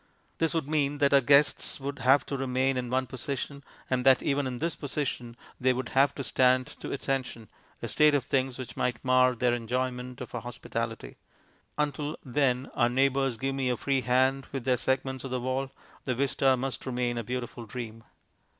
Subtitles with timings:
[0.39, 4.23] This would mean that our guests would have to remain in one position, and that
[4.23, 7.49] even in this position they would have to stand to attention
[7.83, 11.17] a state of things which might mar their enjoyment of our hospitality.
[11.77, 15.69] Until, then, our neighbours give me a free hand with their segments of the wall,
[16.05, 18.03] the vista must remain a beautiful dream.